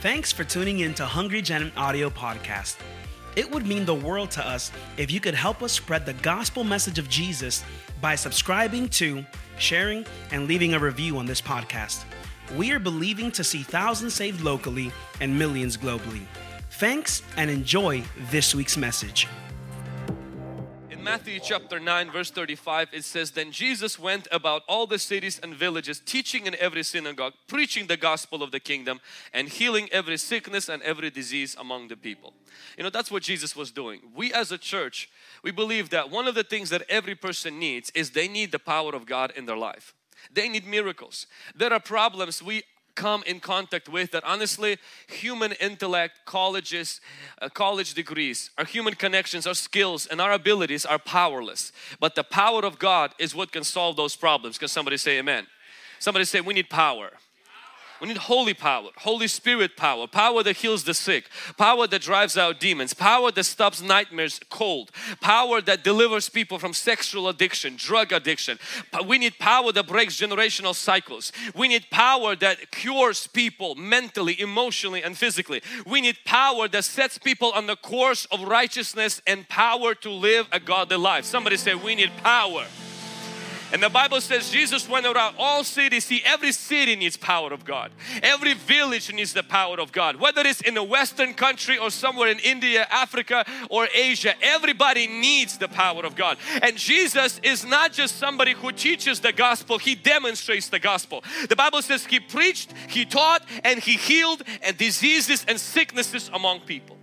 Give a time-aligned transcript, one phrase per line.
[0.00, 2.76] Thanks for tuning in to Hungry Gen Audio Podcast.
[3.34, 6.62] It would mean the world to us if you could help us spread the gospel
[6.62, 7.64] message of Jesus
[8.00, 9.26] by subscribing to,
[9.58, 12.04] sharing, and leaving a review on this podcast.
[12.56, 16.22] We are believing to see thousands saved locally and millions globally.
[16.70, 19.26] Thanks and enjoy this week's message.
[21.08, 25.54] Matthew chapter 9, verse 35, it says, Then Jesus went about all the cities and
[25.54, 29.00] villages, teaching in every synagogue, preaching the gospel of the kingdom,
[29.32, 32.34] and healing every sickness and every disease among the people.
[32.76, 34.02] You know, that's what Jesus was doing.
[34.14, 35.08] We as a church,
[35.42, 38.58] we believe that one of the things that every person needs is they need the
[38.58, 39.94] power of God in their life.
[40.30, 41.26] They need miracles.
[41.54, 42.64] There are problems we
[42.98, 44.76] come in contact with that honestly
[45.06, 47.00] human intellect colleges
[47.40, 51.72] uh, college degrees our human connections our skills and our abilities are powerless.
[52.00, 54.58] But the power of god is what can solve those problems.
[54.58, 55.46] Can somebody say amen?
[56.00, 57.10] Somebody say we need power
[58.00, 62.36] we need holy power, Holy Spirit power, power that heals the sick, power that drives
[62.36, 64.90] out demons, power that stops nightmares cold,
[65.20, 68.58] power that delivers people from sexual addiction, drug addiction.
[69.06, 71.32] We need power that breaks generational cycles.
[71.54, 75.62] We need power that cures people mentally, emotionally, and physically.
[75.86, 80.46] We need power that sets people on the course of righteousness and power to live
[80.52, 81.24] a godly life.
[81.24, 82.66] Somebody say, We need power.
[83.70, 86.06] And the Bible says Jesus went around all cities.
[86.06, 87.92] See, every city needs power of God.
[88.22, 90.16] Every village needs the power of God.
[90.16, 95.58] Whether it's in a Western country or somewhere in India, Africa, or Asia, everybody needs
[95.58, 96.38] the power of God.
[96.62, 101.22] And Jesus is not just somebody who teaches the gospel, He demonstrates the gospel.
[101.48, 106.60] The Bible says He preached, He taught, and He healed and diseases and sicknesses among
[106.60, 106.96] people.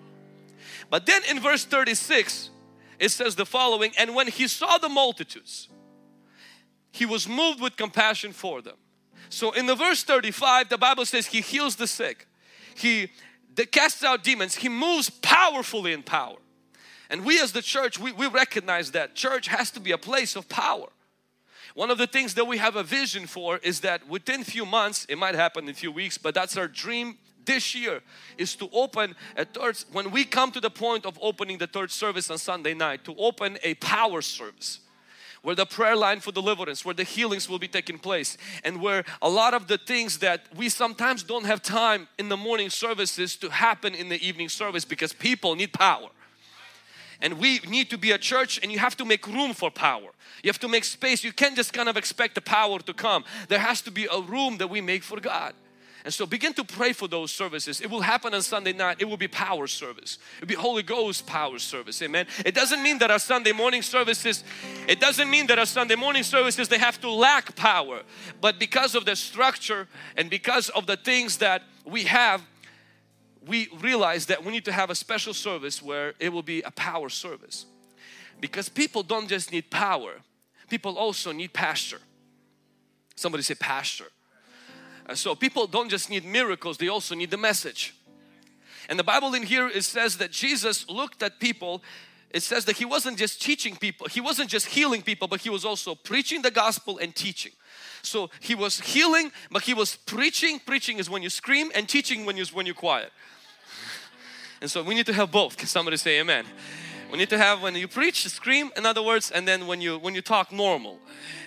[0.90, 2.50] But then in verse 36,
[2.98, 5.70] it says the following, and when He saw the multitudes,
[6.96, 8.78] he was moved with compassion for them.
[9.28, 12.26] So in the verse 35, the Bible says he heals the sick.
[12.74, 13.12] He
[13.72, 14.56] casts out demons.
[14.56, 16.38] He moves powerfully in power.
[17.10, 20.38] And we as the church, we, we recognize that church has to be a place
[20.38, 20.88] of power.
[21.74, 25.06] One of the things that we have a vision for is that within few months,
[25.10, 28.02] it might happen in a few weeks, but that's our dream this year
[28.38, 31.92] is to open a third, when we come to the point of opening the third
[31.92, 34.80] service on Sunday night, to open a power service
[35.46, 39.06] where the prayer line for deliverance, where the healings will be taking place, and where
[39.22, 43.36] a lot of the things that we sometimes don't have time in the morning services
[43.36, 46.10] to happen in the evening service because people need power.
[47.22, 50.10] And we need to be a church and you have to make room for power.
[50.42, 51.24] You have to make space.
[51.24, 53.24] You can't just kind of expect the power to come.
[53.48, 55.54] There has to be a room that we make for God.
[56.06, 57.82] And so begin to pray for those services.
[57.82, 58.98] It will happen on Sunday night.
[59.00, 60.20] It will be power service.
[60.36, 62.00] It will be Holy Ghost power service.
[62.04, 62.28] Amen.
[62.46, 64.44] It doesn't mean that our Sunday morning services,
[64.88, 68.04] it doesn't mean that our Sunday morning services they have to lack power.
[68.40, 72.44] But because of the structure and because of the things that we have,
[73.48, 76.72] we realize that we need to have a special service where it will be a
[76.72, 77.66] power service.
[78.40, 80.22] Because people don't just need power,
[80.70, 82.02] people also need pasture.
[83.16, 84.12] Somebody say pasture.
[85.08, 87.94] Uh, so people don't just need miracles, they also need the message.
[88.90, 91.82] And the Bible in here it says that Jesus looked at people
[92.36, 95.50] it says that he wasn't just teaching people, he wasn't just healing people, but he
[95.50, 97.54] was also preaching the gospel and teaching.
[98.02, 100.60] So he was healing, but he was preaching.
[100.60, 103.14] Preaching is when you scream, and teaching when you when you're quiet.
[104.62, 105.56] and so we need to have both.
[105.56, 106.46] Can somebody say amen?
[107.12, 109.98] We need to have when you preach, scream, in other words, and then when you
[110.00, 111.00] when you talk normal.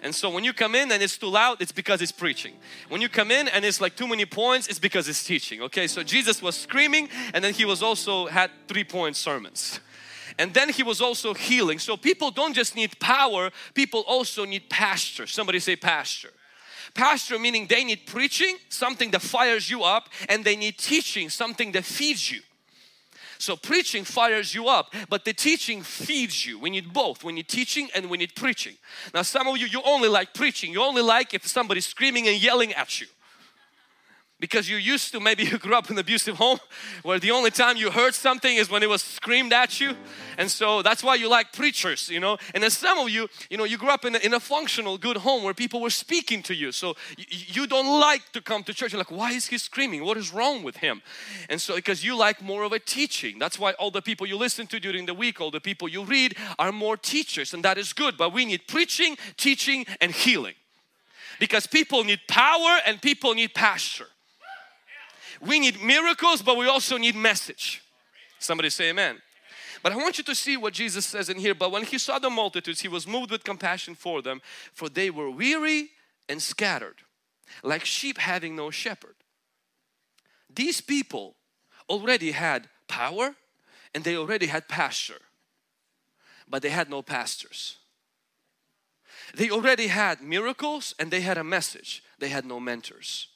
[0.03, 2.55] And so when you come in and it's too loud, it's because it's preaching.
[2.89, 5.63] When you come in and it's like too many points, it's because it's teaching.
[5.63, 9.81] Okay, so Jesus was screaming and then he was also had three point sermons.
[10.39, 11.81] And then he was also healing.
[11.81, 15.27] So people don't just need power, people also need pasture.
[15.27, 16.31] Somebody say pasture.
[16.95, 21.73] Pasture meaning they need preaching, something that fires you up, and they need teaching, something
[21.73, 22.41] that feeds you.
[23.39, 26.59] So preaching fires you up, but the teaching feeds you.
[26.59, 27.23] We need both.
[27.25, 28.77] We need teaching and we need preaching.
[29.15, 30.73] Now some of you, you only like preaching.
[30.73, 33.07] You only like if somebody's screaming and yelling at you
[34.41, 36.59] because you used to maybe you grew up in an abusive home
[37.03, 39.97] where the only time you heard something is when it was screamed at you.
[40.37, 42.39] And so that's why you like preachers you know?
[42.55, 44.99] And then some of you you know you grew up in a, in a functional
[44.99, 46.73] good home where people were speaking to you.
[46.73, 48.93] So you, you don't like to come to church.
[48.93, 50.05] You're like why is he screaming?
[50.05, 51.03] What is wrong with him?
[51.49, 53.39] And so because you like more of a teaching.
[53.39, 56.05] That's why all the people you listen to during the week all the people you
[56.05, 58.17] read are more teachers and that is good.
[58.17, 60.55] But we need preaching teaching and healing.
[61.41, 64.09] Because people need power and people need pasture
[65.41, 67.83] we need miracles, but we also need message.
[68.39, 69.21] Somebody say amen.
[69.83, 71.55] But I want you to see what Jesus says in here.
[71.55, 74.41] But when he saw the multitudes, he was moved with compassion for them,
[74.73, 75.91] for they were weary
[76.29, 76.97] and scattered,
[77.63, 79.15] like sheep having no shepherd.
[80.55, 81.37] these people
[81.89, 83.37] already had power
[83.95, 85.21] and they already had pasture,
[86.49, 87.79] but they had no pastors.
[89.35, 92.03] They already had miracles and they had a message.
[92.19, 93.29] They had no mentors.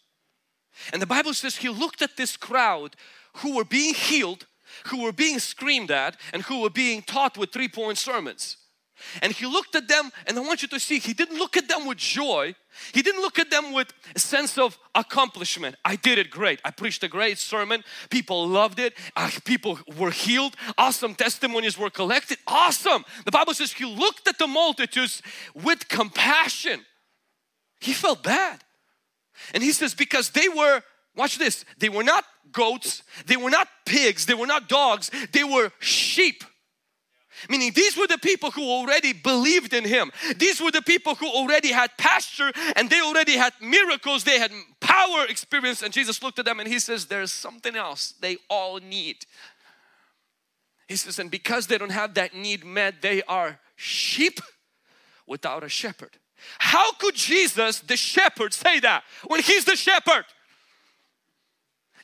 [0.93, 2.97] And the Bible says he looked at this crowd
[3.37, 4.47] who were being healed,
[4.87, 8.57] who were being screamed at, and who were being taught with three point sermons.
[9.21, 11.69] And he looked at them, and I want you to see, he didn't look at
[11.69, 12.55] them with joy.
[12.93, 15.77] He didn't look at them with a sense of accomplishment.
[15.85, 16.61] I did it great.
[16.65, 17.85] I preached a great sermon.
[18.11, 18.95] People loved it.
[19.17, 20.57] Uh, people were healed.
[20.79, 22.39] Awesome testimonies were collected.
[22.47, 23.05] Awesome.
[23.25, 25.23] The Bible says he looked at the multitudes
[25.55, 26.85] with compassion.
[27.81, 28.63] He felt bad.
[29.55, 30.83] And he says, because they were,
[31.17, 35.45] watch this, they were not goats, they were not pigs, they were not dogs, they
[35.45, 36.45] were sheep.
[37.49, 40.13] Meaning these were the people who already believed in Him.
[40.37, 44.53] These were the people who already had pasture and they already had miracles, they had
[44.81, 45.83] power experience.
[45.83, 49.27] And Jesus looked at them and He says, There's something else they all need.
[50.89, 54.41] He says, And because they don't have that need met, they are sheep
[55.27, 56.19] without a shepherd.
[56.59, 60.25] How could Jesus, the shepherd, say that when he's the shepherd?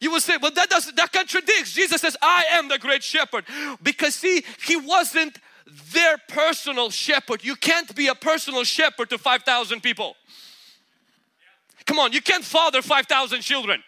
[0.00, 1.72] You will say, well, that does that contradicts.
[1.72, 3.44] Jesus says, I am the great shepherd.
[3.82, 5.38] Because see, he wasn't
[5.92, 7.44] their personal shepherd.
[7.44, 10.14] You can't be a personal shepherd to 5,000 people.
[11.86, 13.82] Come on, you can't father 5,000 children.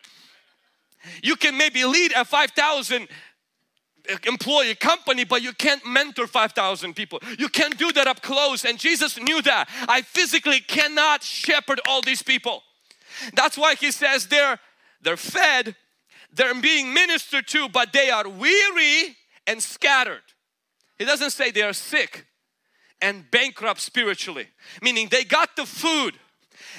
[1.22, 3.08] You can maybe lead a 5,000
[4.26, 7.20] employee company but you can't mentor 5000 people.
[7.38, 9.68] You can't do that up close and jesus knew that.
[9.88, 12.62] I physically cannot shepherd all these people.
[13.34, 14.58] That's why he says they're
[15.02, 15.76] they're fed
[16.32, 19.16] they're being ministered to but they are weary
[19.46, 20.22] and scattered.
[20.98, 22.26] He doesn't say they are sick
[23.00, 24.48] and bankrupt spiritually
[24.82, 26.14] meaning they got the food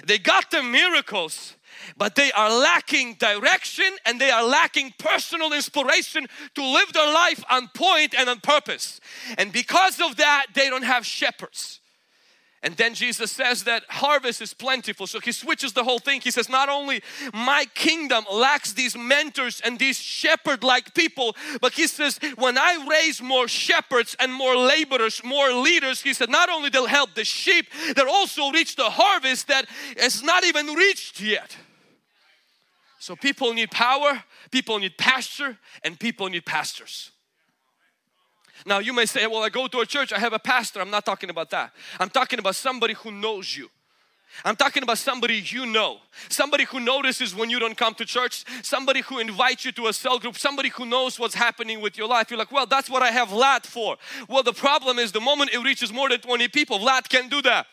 [0.06, 1.56] they got the miracles
[1.98, 7.44] but they are lacking direction and they are lacking personal inspiration to live their life
[7.50, 9.00] on point and on purpose.
[9.38, 11.82] And because of that, they don't have shepherds.
[12.64, 15.08] And then Jesus says that harvest is plentiful.
[15.08, 16.22] So he switches the whole thing.
[16.22, 17.02] He says, Not only
[17.34, 22.86] my kingdom lacks these mentors and these shepherd like people, but he says, When I
[22.88, 27.26] raise more shepherds and more laborers, more leaders, he said, Not only they'll help the
[27.26, 29.66] sheep, they'll also reach the harvest that
[29.98, 31.58] is not even reached yet.
[33.02, 37.10] So people need power, people need pasture, and people need pastors.
[38.64, 40.80] Now you may say, well, I go to a church, I have a pastor.
[40.80, 41.74] I'm not talking about that.
[42.00, 43.72] I'm talking about somebody who knows you.
[44.46, 45.98] I'm talking about somebody you know,
[46.30, 49.94] somebody who notices when you don't come to church, somebody who invites you to a
[49.94, 52.30] cell group, somebody who knows what's happening with your life.
[52.30, 53.98] You're like, well, that's what I have Vlad for.
[54.30, 57.42] Well, the problem is the moment it reaches more than 20 people, Vlad can't do
[57.42, 57.66] that.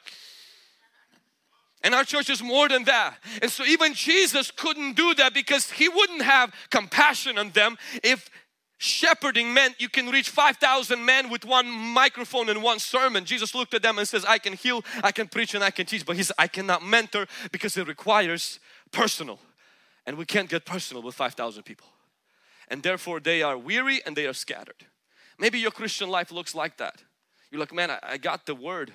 [1.82, 3.18] And our church is more than that.
[3.40, 8.28] And so even Jesus couldn't do that because he wouldn't have compassion on them if
[8.78, 13.24] shepherding meant you can reach 5,000 men with one microphone and one sermon.
[13.24, 15.86] Jesus looked at them and says, I can heal, I can preach and I can
[15.86, 16.06] teach.
[16.06, 18.58] But he said, I cannot mentor because it requires
[18.90, 19.38] personal.
[20.06, 21.86] And we can't get personal with 5,000 people.
[22.68, 24.86] And therefore they are weary and they are scattered.
[25.38, 27.02] Maybe your Christian life looks like that.
[27.50, 28.92] You're like, man, I got the word.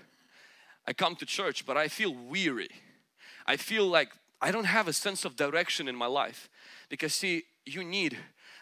[0.85, 2.69] I come to church, but I feel weary.
[3.45, 4.09] I feel like
[4.41, 6.49] I don't have a sense of direction in my life.
[6.89, 8.17] Because see, you need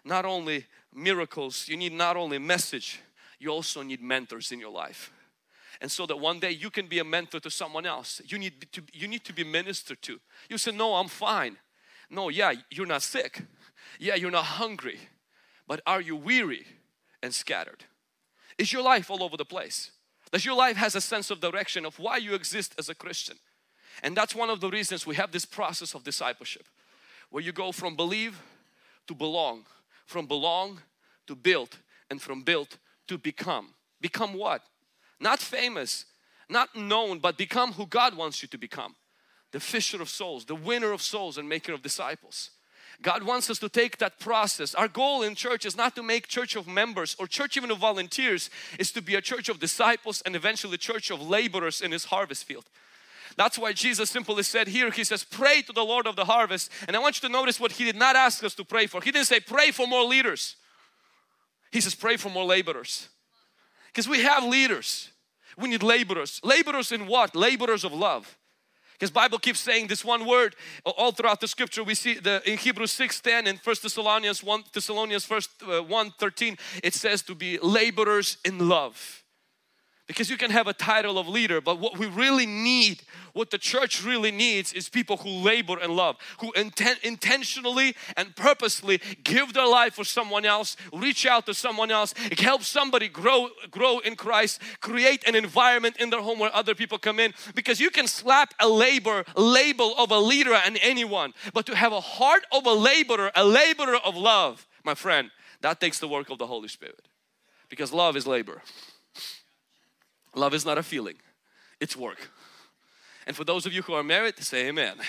[0.06, 3.00] not only miracles, you need not only message,
[3.40, 5.12] you also need mentors in your life.
[5.82, 8.22] And so that one day you can be a mentor to someone else.
[8.28, 10.20] You need to, you need to be ministered to.
[10.48, 11.58] You say, no, I'm fine.
[12.10, 13.42] No, yeah, you're not sick.
[14.00, 15.00] Yeah, you're not hungry.
[15.68, 16.68] But are you weary
[17.24, 17.86] and scattered?
[18.58, 19.92] Is your life all over the place?
[20.32, 23.38] Does your life has a sense of direction of why you exist as a Christian?
[24.02, 26.68] And that's one of the reasons we have this process of discipleship
[27.30, 28.42] where you go from believe
[29.08, 29.66] to belong,
[30.06, 30.80] from belong
[31.28, 31.78] to build,
[32.10, 33.74] and from build to become.
[34.00, 34.62] Become what?
[35.20, 36.06] Not famous,
[36.50, 38.96] not known, but become who God wants you to become.
[39.52, 42.52] The fisher of souls, the winner of souls and maker of disciples.
[43.02, 44.76] God wants us to take that process.
[44.76, 47.80] Our goal in church is not to make church of members or church even of
[47.80, 52.06] volunteers, is to be a church of disciples and eventually church of laborers in his
[52.06, 52.66] harvest field.
[53.38, 56.70] That's why Jesus simply said here, He says, Pray to the Lord of the harvest.
[56.88, 59.02] And I want you to notice what He did not ask us to pray for.
[59.02, 60.56] He didn't say, Pray for more leaders.
[61.72, 63.08] He says, Pray for more laborers.
[63.88, 65.10] Because we have leaders,
[65.58, 66.40] we need laborers.
[66.44, 67.36] Laborers in what?
[67.36, 68.38] Laborers of love.
[69.02, 70.56] Because Bible keeps saying this one word
[70.86, 71.84] all throughout the scripture.
[71.84, 76.12] We see the in Hebrews 6 10 and 1 Thessalonians 1 Thessalonians first uh, 1
[76.20, 79.21] 13 it says to be laborers in love.
[80.12, 83.02] Because you can have a title of leader, but what we really need,
[83.32, 88.36] what the church really needs is people who labor and love, who inten intentionally and
[88.36, 93.48] purposely give their life for someone else, reach out to someone else, help somebody grow,
[93.70, 97.34] grow in Christ, create an environment in their home where other people come in.
[97.56, 101.94] Because you can slap a labor label of a leader on anyone, but to have
[101.94, 106.30] a heart of a laborer, a laborer of love, my friend, that takes the work
[106.30, 107.08] of the Holy Spirit.
[107.70, 108.62] Because love is labor.
[110.36, 111.16] Love is not a feeling,
[111.80, 112.30] it's work.
[113.28, 114.96] And for those of you who are married, say amen.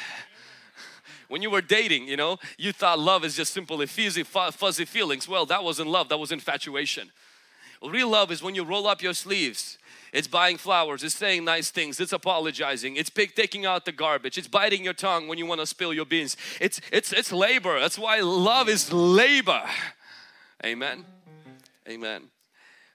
[1.29, 5.27] When you were dating, you know, you thought love is just simply fuzzy, fuzzy feelings.
[5.27, 7.11] Well, that wasn't love, that was infatuation.
[7.83, 9.79] Real love is when you roll up your sleeves.
[10.13, 14.47] It's buying flowers, it's saying nice things, it's apologizing, it's taking out the garbage, it's
[14.47, 16.37] biting your tongue when you want to spill your beans.
[16.61, 17.81] It's, it's, it's labor.
[17.81, 19.63] That's why love is labor.
[20.67, 21.07] Amen.
[21.89, 22.29] Amen.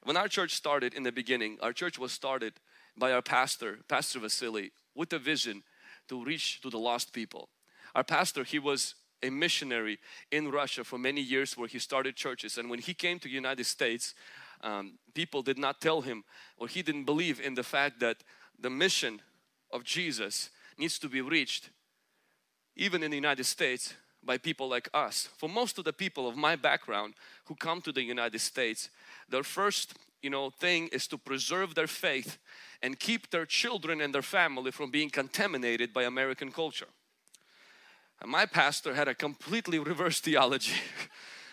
[0.07, 2.53] When our church started in the beginning, our church was started
[2.97, 5.63] by our pastor, Pastor Vasily, with a vision
[6.07, 7.49] to reach to the lost people.
[7.93, 9.99] Our pastor, he was a missionary
[10.31, 13.33] in Russia for many years where he started churches and when he came to the
[13.33, 14.15] United States
[14.61, 16.23] um, people did not tell him
[16.57, 18.23] or he didn't believe in the fact that
[18.57, 19.21] the mission
[19.73, 21.69] of Jesus needs to be reached
[22.77, 23.93] even in the United States
[24.27, 25.29] by people like us.
[25.37, 27.15] For most of the people of my background
[27.45, 28.89] who come to the United States
[29.29, 32.37] their first you know thing is to preserve their faith
[32.81, 36.87] and keep their children and their family from being contaminated by American culture.
[38.21, 40.73] And my pastor had a completely reverse theology.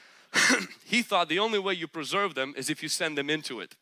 [0.84, 3.76] he thought the only way you preserve them is if you send them into it.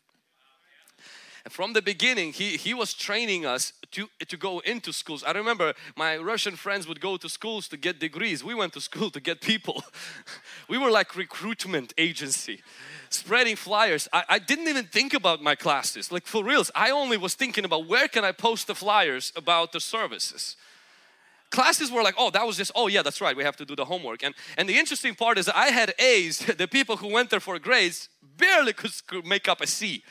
[1.48, 5.24] From the beginning, he, he was training us to, to go into schools.
[5.24, 8.44] I remember my Russian friends would go to schools to get degrees.
[8.44, 9.82] We went to school to get people.
[10.68, 12.62] we were like recruitment agency
[13.10, 14.08] spreading flyers.
[14.12, 16.12] I, I didn't even think about my classes.
[16.12, 19.72] Like for reals, I only was thinking about where can I post the flyers about
[19.72, 20.56] the services
[21.50, 23.76] classes were like oh that was just oh yeah that's right we have to do
[23.76, 27.28] the homework and and the interesting part is i had a's the people who went
[27.28, 28.08] there for grades
[28.38, 28.90] barely could
[29.24, 30.02] make up a c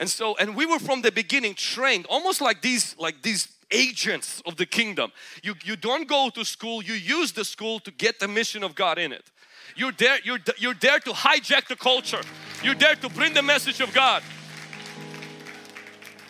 [0.00, 4.42] and so and we were from the beginning trained almost like these like these agents
[4.46, 5.12] of the kingdom
[5.44, 8.74] you you don't go to school you use the school to get the mission of
[8.74, 9.30] god in it
[9.76, 12.20] you're there, you're, you're there to hijack the culture.
[12.62, 14.22] You're there to bring the message of God.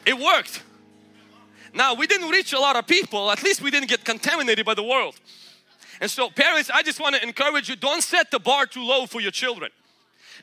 [0.06, 0.62] It worked.
[1.74, 3.30] Now, we didn't reach a lot of people.
[3.30, 5.14] At least we didn't get contaminated by the world.
[6.00, 9.06] And so, parents, I just want to encourage you don't set the bar too low
[9.06, 9.70] for your children.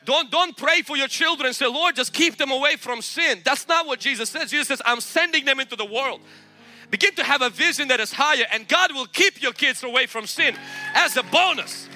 [0.06, 3.42] Don't, don't pray for your children say, Lord, just keep them away from sin.
[3.44, 4.51] That's not what Jesus says.
[4.51, 6.22] Jesus says, I'm sending them into the world.
[6.89, 10.06] Begin to have a vision that is higher, and God will keep your kids away
[10.06, 10.56] from sin
[10.94, 11.89] as a bonus.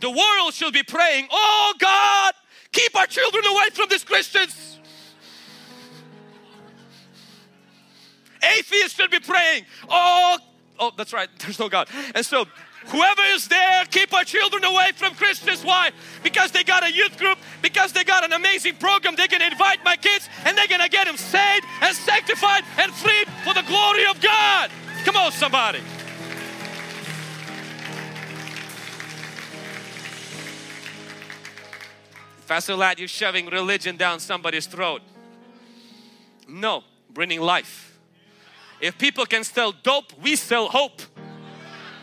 [0.00, 2.34] The world should be praying, Oh God,
[2.72, 4.80] keep our children away from these Christians.
[8.42, 10.38] Atheists should be praying, Oh,
[10.82, 11.88] oh, that's right, there's no God.
[12.14, 12.44] And so,
[12.86, 15.64] whoever is there, keep our children away from Christians.
[15.64, 15.90] Why?
[16.22, 19.14] Because they got a youth group, because they got an amazing program.
[19.14, 23.28] They can invite my kids and they're gonna get them saved and sanctified and freed
[23.44, 24.70] for the glory of God.
[25.04, 25.80] Come on, somebody.
[32.48, 35.00] Pastor Vlad, you're shoving religion down somebody's throat.
[36.48, 37.91] No, bringing life.
[38.82, 41.00] If people can sell dope, we sell hope.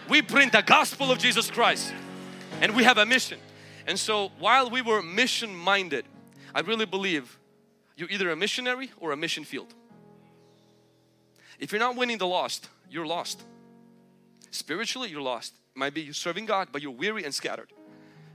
[0.07, 1.93] We bring the gospel of Jesus Christ
[2.61, 3.37] and we have a mission.
[3.85, 6.05] And so while we were mission minded,
[6.55, 7.37] I really believe
[7.97, 9.73] you're either a missionary or a mission field.
[11.59, 13.43] If you're not winning the lost, you're lost.
[14.49, 15.53] Spiritually, you're lost.
[15.75, 17.73] Might be you serving God, but you're weary and scattered.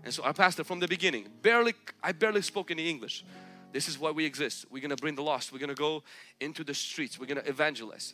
[0.04, 1.72] And so our pastor from the beginning, barely,
[2.02, 3.24] I barely spoke any English.
[3.72, 4.66] This is why we exist.
[4.70, 5.50] We're gonna bring the lost.
[5.50, 6.02] We're gonna go
[6.40, 7.18] into the streets.
[7.18, 8.12] We're gonna evangelize.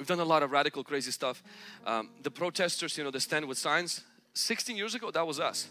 [0.00, 1.42] We've done a lot of radical, crazy stuff.
[1.84, 4.02] Um, the protesters, you know, the stand with signs.
[4.32, 5.68] 16 years ago, that was us.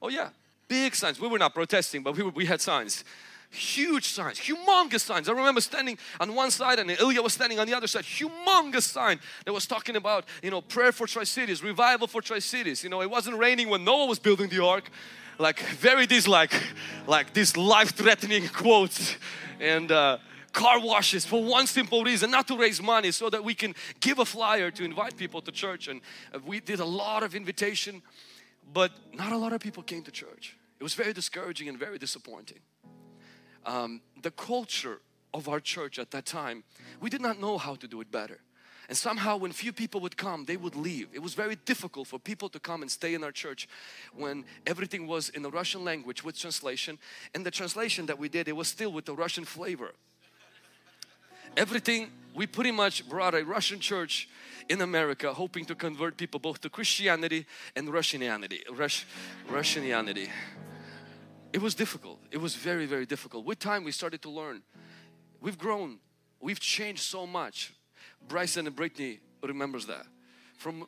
[0.00, 0.28] Oh yeah,
[0.68, 1.18] big signs.
[1.18, 3.02] We were not protesting, but we, were, we had signs
[3.50, 5.28] huge signs, humongous signs.
[5.28, 8.84] I remember standing on one side and Ilya was standing on the other side, humongous
[8.84, 12.82] sign that was talking about, you know, prayer for Tri-Cities, revival for Tri-Cities.
[12.82, 14.90] You know, it wasn't raining when Noah was building the ark.
[15.38, 16.54] Like very these like,
[17.06, 19.16] like these life-threatening quotes
[19.60, 20.16] and uh,
[20.52, 24.18] car washes for one simple reason, not to raise money so that we can give
[24.18, 25.88] a flyer to invite people to church.
[25.88, 26.00] And
[26.34, 28.02] uh, we did a lot of invitation,
[28.72, 30.56] but not a lot of people came to church.
[30.78, 32.58] It was very discouraging and very disappointing
[33.66, 35.00] um, the culture
[35.34, 36.64] of our church at that time,
[37.00, 38.40] we did not know how to do it better.
[38.88, 41.08] And somehow when few people would come, they would leave.
[41.12, 43.68] It was very difficult for people to come and stay in our church
[44.14, 46.98] when everything was in the Russian language with translation.
[47.34, 49.92] And the translation that we did, it was still with the Russian flavor.
[51.56, 54.28] Everything, we pretty much brought a Russian church
[54.68, 58.62] in America hoping to convert people both to Christianity and Russianity.
[58.70, 59.04] Rus
[59.48, 60.28] Russianity.
[61.52, 62.18] It was difficult.
[62.30, 63.44] It was very, very difficult.
[63.44, 64.62] With time we started to learn.
[65.40, 65.98] We've grown.
[66.40, 67.74] We've changed so much.
[68.26, 70.06] Bryson and Brittany remembers that.
[70.56, 70.86] From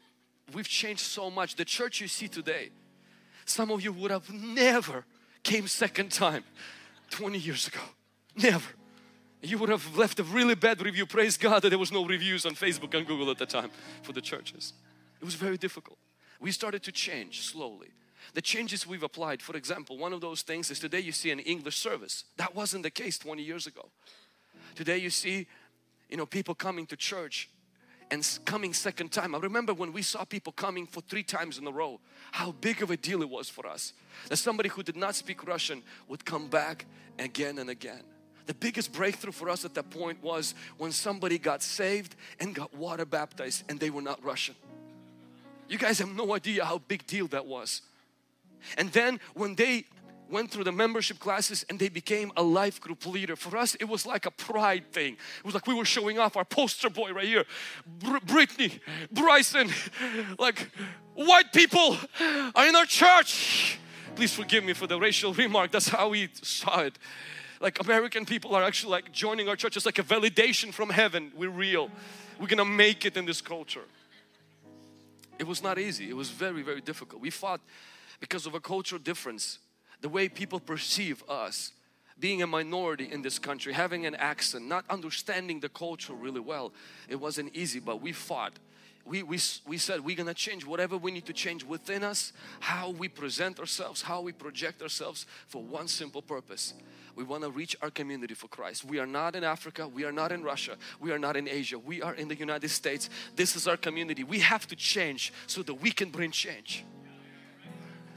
[0.55, 1.57] we've changed so much.
[1.57, 2.71] The church you see today,
[3.45, 5.05] some of you would have never
[5.43, 6.45] came second time
[7.11, 7.81] 20 years ago.
[8.35, 8.71] Never.
[9.45, 11.05] You would have left a really bad review.
[11.05, 13.71] Praise God that there was no reviews on Facebook and Google at the time
[14.03, 14.73] for the churches.
[15.21, 15.99] It was very difficult.
[16.41, 17.89] We started to change slowly.
[18.33, 21.41] The changes we've applied, for example, one of those things is today you see an
[21.41, 22.25] English service.
[22.39, 23.91] That wasn't the case 20 years ago.
[24.75, 25.47] Today you see
[26.09, 27.51] you know people coming to church
[28.11, 29.35] and coming second time.
[29.35, 32.01] I remember when we saw people coming for three times in a row,
[32.33, 33.93] how big of a deal it was for us.
[34.29, 36.87] That somebody who did not speak Russian would come back
[37.19, 38.03] again and again.
[38.47, 42.75] The biggest breakthrough for us at that point was when somebody got saved and got
[42.75, 44.55] water baptized and they were not Russian.
[45.69, 47.83] You guys have no idea how big deal that was.
[48.77, 49.87] And then when they
[50.29, 53.37] went through the membership classes and they became a life group leader.
[53.37, 55.15] For us, it was like a pride thing.
[55.15, 57.45] It was like we were showing off our poster boy right here.
[57.87, 58.81] Br Brittany,
[59.13, 59.71] Bryson,
[60.39, 60.71] like
[61.15, 61.97] white people
[62.55, 63.79] are in our church.
[64.17, 65.71] Please forgive me for the racial remark.
[65.71, 66.99] That's how we saw it.
[67.65, 69.75] Like American people are actually like joining our church.
[69.75, 71.33] It's like a validation from heaven.
[71.35, 71.91] We're real.
[72.39, 73.87] We're gonna make it in this culture.
[75.39, 76.11] It was not easy.
[76.11, 77.23] It was very, very difficult.
[77.23, 77.63] We fought
[78.21, 79.61] because of a cultural difference
[80.03, 81.73] the way people perceive us
[82.21, 86.71] being a minority in this country having an accent not understanding the culture really well
[87.09, 88.53] it wasn't easy but we fought
[89.05, 92.91] we, we, we said we're gonna change whatever we need to change within us how
[92.91, 96.75] we present ourselves how we project ourselves for one simple purpose
[97.17, 98.85] we want to reach our community for Christ.
[98.85, 101.79] We are not in Africa, we are not in Russia, we are not in Asia,
[101.79, 103.09] we are in the United States.
[103.37, 104.25] This is our community.
[104.25, 106.85] We have to change so that we can bring change.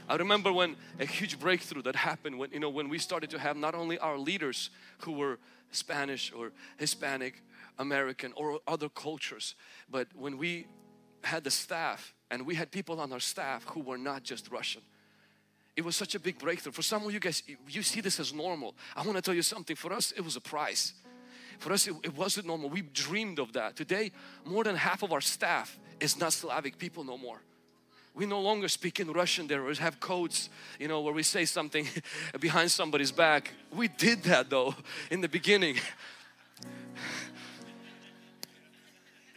[0.08, 3.38] I remember when a huge breakthrough that happened when you know when we started to
[3.38, 5.38] have not only our leaders who were
[5.70, 7.42] Spanish or Hispanic,
[7.78, 9.54] American or other cultures,
[9.90, 10.66] but when we
[11.22, 14.82] had the staff and we had people on our staff who were not just Russian.
[15.76, 16.72] It was such a big breakthrough.
[16.72, 18.74] For some of you guys, you see this as normal.
[18.96, 19.76] I want to tell you something.
[19.76, 20.92] For us, it was a prize.
[21.58, 22.68] For us, it, it wasn't normal.
[22.68, 23.76] We dreamed of that.
[23.76, 24.10] Today,
[24.44, 27.40] more than half of our staff is not Slavic people no more
[28.18, 30.50] we no longer speak in Russian there or have codes,
[30.80, 31.86] you know, where we say something
[32.40, 33.52] behind somebody's back.
[33.72, 34.74] We did that though
[35.08, 35.76] in the beginning.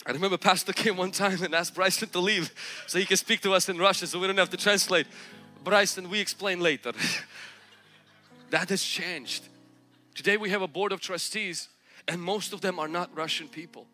[0.05, 2.51] I remember Pastor came one time and asked Bryson to leave
[2.87, 5.05] so he can speak to us in Russian so we don't have to translate.
[5.63, 6.91] Bryson, we explain later.
[8.49, 9.47] that has changed.
[10.15, 11.69] Today we have a board of trustees
[12.07, 13.85] and most of them are not Russian people.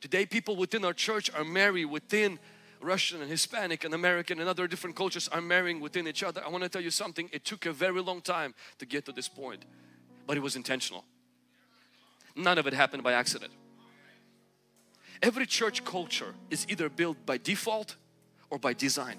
[0.00, 2.38] Today people within our church are married within
[2.80, 6.44] Russian and Hispanic and American and other different cultures are marrying within each other.
[6.44, 9.12] I want to tell you something, it took a very long time to get to
[9.12, 9.64] this point,
[10.26, 11.04] but it was intentional.
[12.36, 13.52] None of it happened by accident.
[15.24, 17.96] Every church culture is either built by default
[18.50, 19.16] or by design.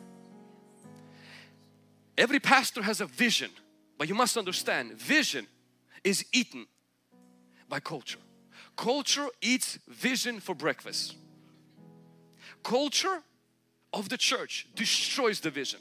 [2.15, 3.49] Every pastor has a vision,
[3.97, 5.47] but you must understand vision
[6.03, 6.67] is eaten
[7.67, 8.19] by culture.
[8.77, 11.15] Culture eats vision for breakfast.
[12.61, 13.23] Culture
[13.91, 15.79] of the church destroys the vision.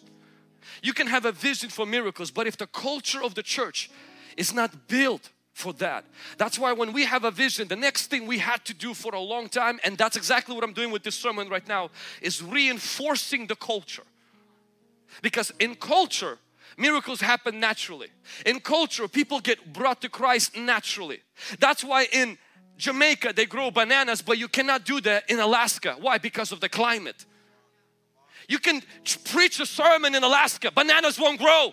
[0.82, 3.90] You can have a vision for miracles, but if the culture of the church
[4.38, 6.04] is not built for that.
[6.36, 9.14] That's why when we have a vision, the next thing we had to do for
[9.14, 11.90] a long time, and that's exactly what I'm doing with this sermon right now,
[12.20, 14.02] is reinforcing the culture.
[15.22, 16.38] Because in culture,
[16.76, 18.08] miracles happen naturally.
[18.44, 21.20] In culture, people get brought to Christ naturally.
[21.60, 22.36] That's why in
[22.76, 25.94] Jamaica they grow bananas, but you cannot do that in Alaska.
[26.00, 26.18] Why?
[26.18, 27.24] Because of the climate.
[28.48, 28.82] You can
[29.26, 31.72] preach a sermon in Alaska, bananas won't grow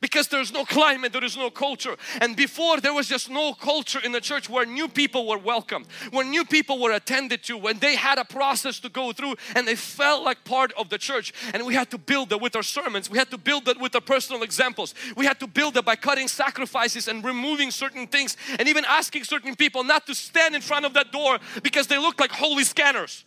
[0.00, 1.96] because there's no climate, there is no culture.
[2.20, 5.86] And before there was just no culture in the church where new people were welcomed,
[6.10, 9.66] where new people were attended to, when they had a process to go through and
[9.66, 11.32] they felt like part of the church.
[11.52, 13.94] And we had to build that with our sermons, we had to build that with
[13.94, 18.36] our personal examples, we had to build that by cutting sacrifices and removing certain things
[18.58, 21.98] and even asking certain people not to stand in front of that door because they
[21.98, 23.24] looked like holy scanners.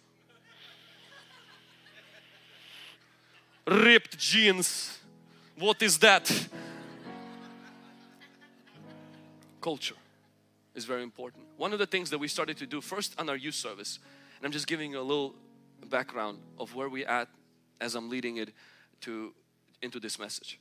[3.68, 5.01] ripped jeans.
[5.62, 6.50] What is that?
[9.62, 9.93] Culture
[10.74, 11.43] is very important.
[11.56, 14.00] One of the things that we started to do first on our youth service,
[14.38, 15.36] And I'm just giving you a little
[15.88, 17.28] background of where we at
[17.80, 18.50] as I'm leading it
[19.02, 19.36] to
[19.84, 20.60] into this message.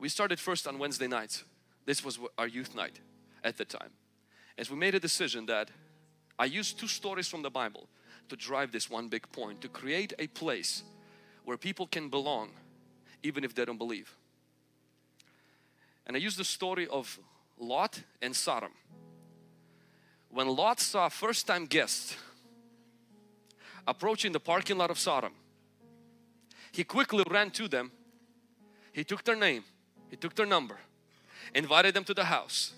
[0.00, 1.44] We started first on Wednesday nights.
[1.86, 2.98] This was our youth night
[3.44, 3.90] at the time.
[4.58, 5.70] As we made a decision that
[6.40, 7.86] I used two stories from the Bible
[8.30, 10.82] to drive this one big point to create a place
[11.44, 12.50] where people can belong
[13.24, 14.14] even if they don't believe.
[16.06, 17.18] And I use the story of
[17.58, 18.72] Lot and Sodom.
[20.30, 22.16] When Lot saw first time guests
[23.86, 25.32] approaching the parking lot of Sodom,
[26.70, 27.90] he quickly ran to them.
[28.92, 29.64] He took their name,
[30.10, 30.78] he took their number,
[31.54, 32.74] invited them to the house.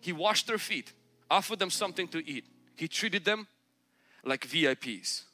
[0.00, 0.92] He washed their feet,
[1.30, 2.46] offered them something to eat.
[2.74, 3.46] He treated them
[4.24, 5.24] like VIPs.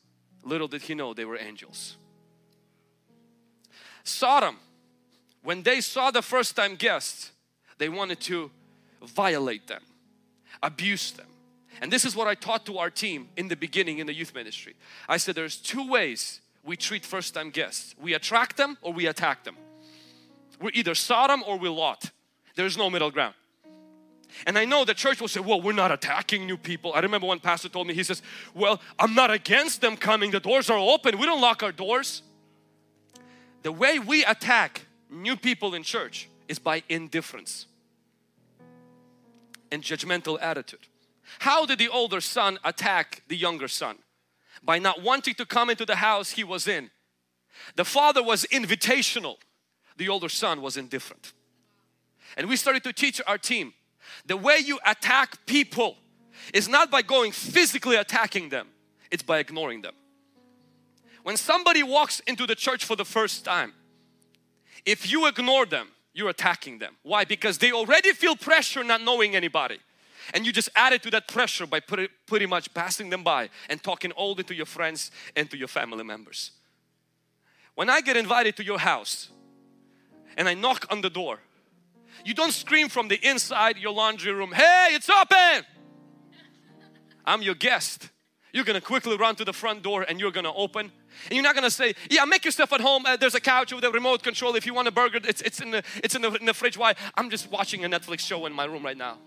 [0.43, 1.97] Little did he know they were angels.
[4.09, 4.57] Sodom,
[5.43, 7.33] when they saw the first time guests,
[7.79, 8.51] they wanted to
[9.03, 9.83] violate them,
[10.63, 11.27] abuse them.
[11.81, 14.35] And this is what I taught to our team in the beginning in the youth
[14.35, 14.75] ministry.
[15.09, 17.95] I said there's two ways we treat first time guests.
[18.01, 19.57] We attract them or we attack them.
[20.61, 22.11] We're either Sodom or we're Lot.
[22.57, 23.35] There's no middle ground.
[24.47, 26.93] And I know the church will say, well, we're not attacking new people.
[26.93, 28.23] I remember one pastor told me, he says,
[28.55, 30.33] well, I'm not against them coming.
[30.33, 31.19] The doors are open.
[31.19, 32.23] We don't lock our doors.
[33.63, 37.67] The way we attack new people in church is by indifference
[39.71, 40.87] and judgmental attitude.
[41.41, 43.99] How did the older son attack the younger son?
[44.63, 46.91] By not wanting to come into the house he was in.
[47.77, 49.37] The father was invitational,
[49.97, 51.33] the older son was indifferent.
[52.37, 53.75] And we started to teach our team
[54.27, 55.97] the way you attack people
[56.55, 58.69] is not by going physically attacking them,
[59.11, 59.95] it's by ignoring them.
[61.23, 63.75] When somebody walks into the church for the first time,
[64.85, 66.97] if you ignore them, you're attacking them.
[67.03, 67.25] Why?
[67.25, 69.79] Because they already feel pressure not knowing anybody.
[70.35, 74.13] And you just added to that pressure by pretty much passing them by and talking
[74.17, 76.53] only to your friends and to your family members.
[77.75, 79.31] When I get invited to your house
[80.37, 81.39] and I knock on the door,
[82.25, 85.65] you don't scream from the inside your laundry room, hey, it's open!
[87.25, 88.09] I'm your guest.
[88.53, 90.91] You're gonna quickly run to the front door and you're gonna open.
[91.27, 93.05] And you're not gonna say, yeah, make yourself at home.
[93.05, 94.57] Uh, there's a couch with a remote control.
[94.57, 96.79] If you want a burger, it's, it's, in, the, it's in, the, in the fridge.
[96.79, 96.95] Why?
[97.15, 99.19] I'm just watching a Netflix show in my room right now.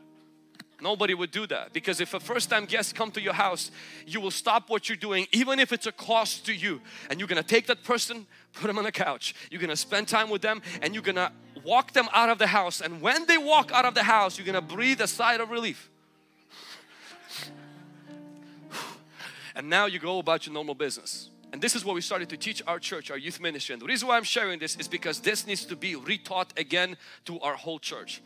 [0.81, 3.69] Nobody would do that because if a first time guest come to your house,
[4.07, 6.81] you will stop what you're doing even if it's a cost to you.
[7.10, 9.36] And you're gonna take that person, put them on the couch.
[9.51, 11.31] You're gonna spend time with them and you're gonna
[11.63, 12.81] walk them out of the house.
[12.81, 15.91] And when they walk out of the house, you're gonna breathe a sigh of relief.
[19.56, 21.30] And now you go about your normal business.
[21.54, 23.74] And this is what we started to teach our church, our youth ministry.
[23.74, 26.96] And the reason why I'm sharing this is because this needs to be retaught again
[27.26, 28.22] to our whole church.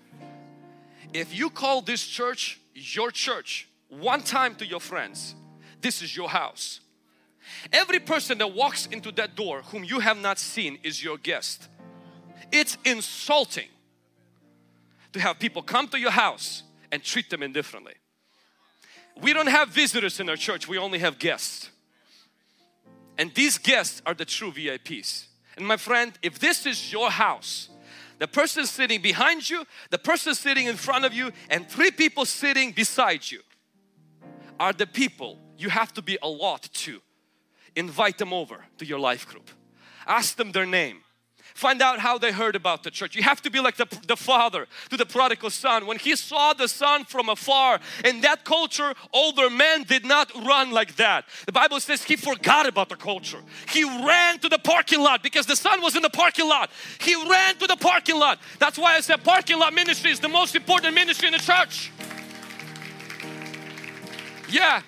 [1.14, 5.34] If you call this church your church one time to your friends,
[5.82, 6.82] this is your house.
[7.72, 11.68] Every person that walks into that door whom you have not seen is your guest.
[12.52, 13.68] It's insulting
[15.14, 17.94] to have people come to your house and treat them indifferently.
[19.22, 21.70] We don't have visitors in our church, we only have guests.
[23.18, 25.28] And these guests are the true VIPs.
[25.58, 27.70] And my friend, if this is your house,
[28.20, 32.26] the person sitting behind you, the person sitting in front of you, and three people
[32.26, 33.40] sitting beside you
[34.60, 37.02] are the people you have to be a Lot to.
[37.76, 39.50] Invite them over to your life group.
[40.08, 41.05] Ask them their name.
[41.56, 43.16] Find out how they heard about the church.
[43.16, 45.88] You have to be like the, the father to the prodigal son.
[45.88, 50.72] When he saw the son from afar, in that culture, older men did not run
[50.72, 51.24] like that.
[51.46, 53.40] The Bible says he forgot about the culture.
[53.70, 56.72] He ran to the parking lot because the son was in the parking lot.
[57.00, 58.40] He ran to the parking lot.
[58.60, 61.90] That's why I said parking lot ministry is the most important ministry in the church.
[64.50, 64.82] Yeah,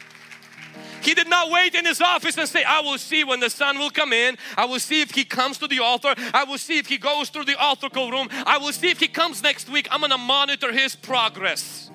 [1.07, 3.79] he did not wait in his office and say, I will see when the son
[3.79, 4.37] will come in.
[4.57, 6.13] I will see if he comes to the altar.
[6.33, 8.27] I will see if he goes through the altar call room.
[8.45, 9.87] I will see if he comes next week.
[9.89, 11.89] I'm going to monitor his progress.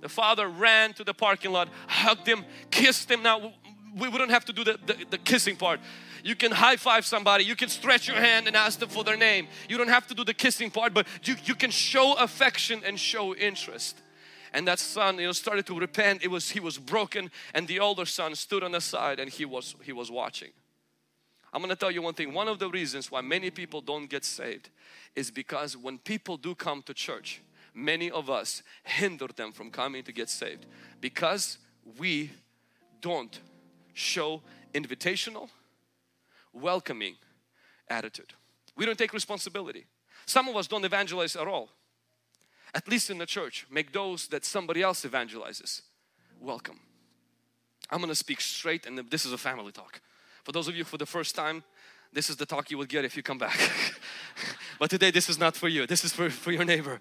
[0.00, 3.22] The father ran to the parking lot, hugged him, kissed him.
[3.22, 3.52] Now,
[3.94, 5.78] we wouldn't have to do the, the, the kissing part.
[6.24, 9.18] You can high five somebody, you can stretch your hand and ask them for their
[9.18, 9.48] name.
[9.68, 12.98] You don't have to do the kissing part, but you, you can show affection and
[12.98, 14.00] show interest
[14.52, 16.22] and that son you know started to repent.
[16.24, 19.44] It was he was broken and the older son stood on the side and he
[19.44, 20.50] was he was watching.
[21.52, 22.32] I'm going to tell you one thing.
[22.32, 24.70] One of the reasons why many people don't get saved
[25.16, 27.42] is because when people do come to church
[27.74, 30.66] many of us hinder them from coming to get saved
[31.00, 31.58] because
[31.98, 32.30] we
[33.00, 33.40] don't
[33.94, 34.42] show
[34.74, 35.48] invitational
[36.52, 37.14] welcoming
[37.88, 38.32] attitude.
[38.76, 39.86] We don't take responsibility.
[40.26, 41.68] Some of us don't evangelize at all
[42.74, 45.82] at least in the church, make those that somebody else evangelizes
[46.40, 46.80] welcome.
[47.90, 50.00] I'm gonna speak straight, and this is a family talk.
[50.44, 51.62] For those of you for the first time,
[52.12, 53.58] this is the talk you will get if you come back.
[54.78, 57.00] but today, this is not for you, this is for, for your neighbor.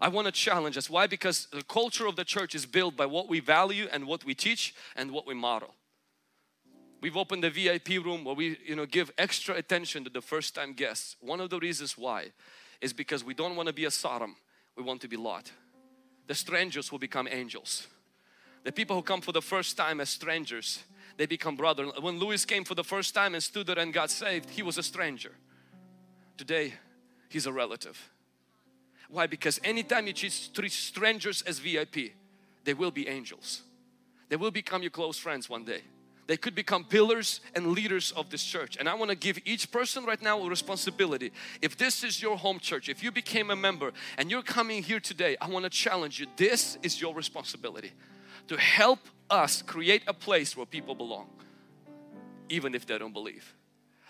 [0.00, 0.88] I want to challenge us.
[0.88, 1.08] Why?
[1.08, 4.32] Because the culture of the church is built by what we value and what we
[4.32, 5.74] teach and what we model.
[7.00, 10.54] We've opened the VIP room where we you know give extra attention to the first
[10.54, 11.16] time guests.
[11.20, 12.32] One of the reasons why
[12.80, 14.36] is because we don't want to be a Sodom,
[14.78, 15.50] we want to be Lot.
[16.28, 17.88] The strangers will become angels.
[18.62, 20.84] The people who come for the first time as strangers,
[21.16, 21.86] they become brother.
[22.00, 24.78] When Louis came for the first time and stood there and got saved, he was
[24.78, 25.32] a stranger.
[26.36, 26.74] Today,
[27.28, 27.98] he's a relative.
[29.08, 29.26] Why?
[29.26, 32.12] Because anytime you treat strangers as VIP,
[32.64, 33.62] they will be angels.
[34.28, 35.82] They will become your close friends one day.
[36.28, 38.76] They could become pillars and leaders of this church.
[38.78, 41.32] And I want to give each person right now a responsibility.
[41.62, 45.00] If this is your home church, if you became a member and you're coming here
[45.00, 46.26] today, I want to challenge you.
[46.36, 47.92] This is your responsibility
[48.48, 48.98] to help
[49.30, 51.28] us create a place where people belong,
[52.50, 53.54] even if they don't believe.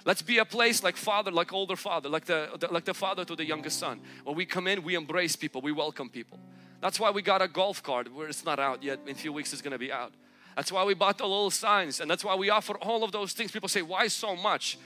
[0.05, 3.25] Let's be a place like father, like older father, like the, the, like the father
[3.27, 4.01] to the youngest son.
[4.25, 6.41] When we come in, we embrace people, we welcome people.
[6.81, 8.99] That's why we got a golf cart where it's not out yet.
[9.07, 10.13] In a few weeks, it's going to be out.
[10.59, 13.33] That's why we bought the little signs and that's why we offer all of those
[13.33, 13.53] things.
[13.53, 14.77] People say, why so much?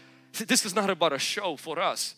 [0.46, 2.14] This is not about a show for us.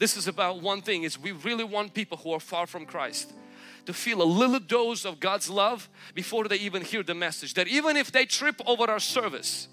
[0.00, 3.32] This is about one thing is we really want people who are far from Christ
[3.86, 7.54] to feel a little dose of God's love before they even hear the message.
[7.54, 9.68] That even if they trip over our service,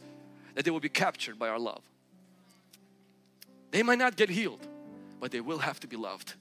[0.53, 1.81] that they will be captured by our love.
[3.71, 4.67] They might not get healed,
[5.19, 6.35] but they will have to be loved.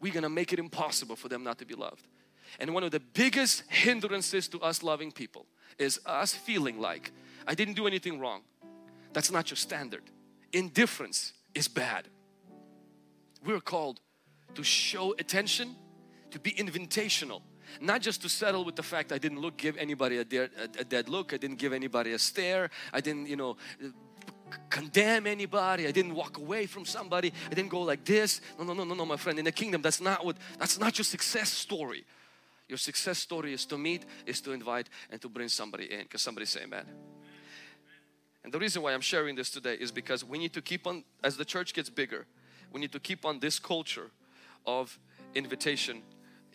[0.00, 2.06] We're gonna make it impossible for them not to be loved.
[2.58, 5.46] And one of the biggest hindrances to us loving people
[5.78, 7.12] is us feeling like
[7.46, 8.42] I didn't do anything wrong.
[9.12, 10.02] That's not your standard.
[10.52, 12.08] Indifference is bad.
[13.44, 14.00] We're called
[14.54, 15.76] to show attention,
[16.30, 17.42] to be invitational,
[17.80, 21.08] not just to settle with the fact I didn't look, give anybody a a dead
[21.08, 23.56] look, I didn't give anybody a stare, I didn't, you know,
[24.68, 28.40] condemn anybody, I didn't walk away from somebody, I didn't go like this.
[28.58, 29.38] No, no, no, no, no, my friend.
[29.38, 32.04] In the kingdom, that's not what, that's not your success story.
[32.70, 36.02] Your success story is to meet, is to invite and to bring somebody in.
[36.02, 36.86] Because somebody say amen.
[38.44, 41.02] And the reason why I'm sharing this today is because we need to keep on,
[41.24, 42.26] as the church gets bigger,
[42.72, 44.12] we need to keep on this culture
[44.64, 44.98] of
[45.34, 46.02] invitation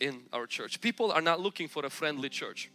[0.00, 0.80] in our church.
[0.80, 2.70] People are not looking for a friendly church.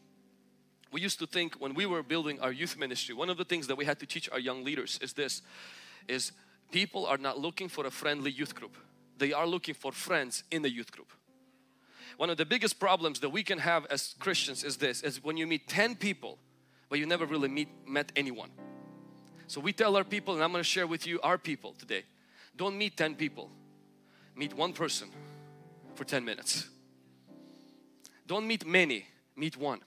[0.92, 3.66] We used to think when we were building our youth ministry, one of the things
[3.68, 5.42] that we had to teach our young leaders is this,
[6.08, 6.32] is
[6.72, 8.78] people are not looking for a friendly youth group.
[9.18, 11.12] They are looking for friends in the youth group
[12.18, 15.38] one of the biggest problems that we can have as Christians is this is when
[15.38, 16.38] you meet 10 people
[16.90, 18.50] but you never really meet met anyone.
[19.48, 22.04] So we tell our people and I'm going to share with you our people today
[22.56, 23.50] don't meet 10 people.
[24.36, 25.10] Meet one person
[25.96, 26.68] for 10 minutes.
[28.28, 29.80] Don't meet many meet one.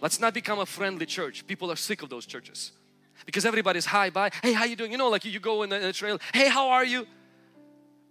[0.00, 1.46] Let's not become a friendly church.
[1.46, 2.72] People are sick of those churches.
[3.26, 4.92] Because everybody's hi bye hey how you doing?
[4.92, 7.06] You know like you go in the, in the trail hey how are you?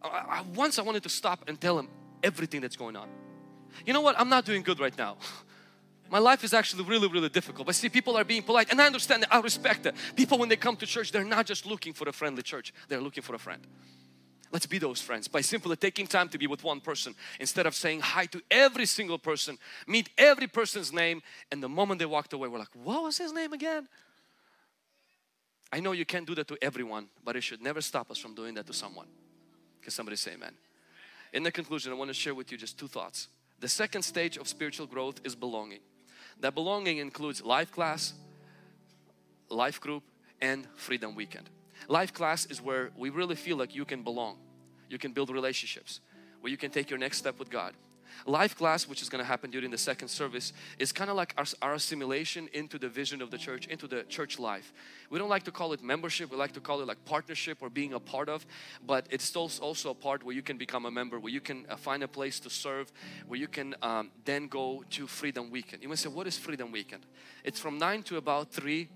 [0.02, 1.90] I, I, once I wanted to stop and tell him
[2.24, 3.10] everything that's going on.
[3.86, 4.20] You know what?
[4.20, 5.18] I'm not doing good right now.
[6.10, 7.66] My life is actually really, really difficult.
[7.66, 9.34] But see, people are being polite, and I understand that.
[9.34, 9.96] I respect that.
[10.16, 13.02] People, when they come to church, they're not just looking for a friendly church, they're
[13.02, 13.66] looking for a friend.
[14.52, 17.76] Let's be those friends by simply taking time to be with one person instead of
[17.76, 22.32] saying hi to every single person, meet every person's name, and the moment they walked
[22.32, 23.90] away, we're like, what was his name again?
[25.72, 28.36] I know you can't do that to everyone, but it should never stop us from
[28.36, 29.08] doing that to someone.
[29.82, 30.54] Can somebody say amen?
[31.38, 33.28] In the conclusion, I want to share with you just two thoughts.
[33.60, 35.82] The second stage of spiritual growth is belonging.
[36.40, 38.16] That belonging includes life class,
[39.48, 40.02] life group,
[40.42, 41.52] and freedom weekend.
[41.88, 44.40] Life class is where we really feel like you can belong.
[44.90, 46.00] You can build relationships,
[46.42, 47.76] where you can take your next step with God.
[48.26, 51.34] Life class, which is going to happen during the second service, is kind of like
[51.38, 54.74] our, our, assimilation into the vision of the church, into the church life.
[55.10, 57.70] We don't like to call it membership, we like to call it like partnership or
[57.70, 58.46] being a part of,
[58.86, 61.66] but it's still also a part where you can become a member, where you can
[61.70, 62.92] uh, find a place to serve,
[63.28, 65.84] where you can um, then go to Freedom Weekend.
[65.84, 67.06] You may say, what is Freedom Weekend?
[67.44, 68.90] It's from 9 to about 3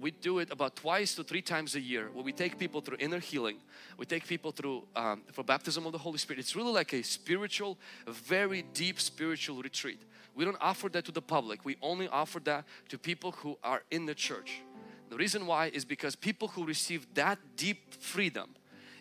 [0.00, 2.98] we do it about twice to three times a year where we take people through
[3.00, 3.58] inner healing.
[3.96, 6.40] We take people through um, for baptism of the Holy Spirit.
[6.40, 10.02] It's really like a spiritual very deep spiritual retreat.
[10.34, 11.64] We don't offer that to the public.
[11.64, 14.60] We only offer that to people who are in the church.
[15.08, 18.54] The reason why is because people who receive that deep freedom